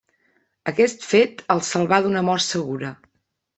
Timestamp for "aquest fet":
0.71-1.45